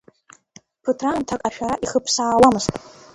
Ԥыҭраамҭак 0.83 1.41
ашәара 1.47 1.75
ихыԥсаауамызт. 1.85 2.71